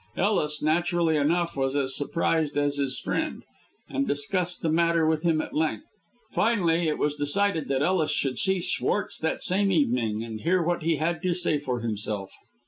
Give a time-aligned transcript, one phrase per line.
[0.17, 3.43] Ellis, naturally enough, was as surprised as his friend,
[3.87, 5.85] and discussed the matter with him at length.
[6.31, 10.81] Finally, it was decided that Ellis should see Schwartz that same evening, and hear what
[10.81, 12.33] he had to say for himself.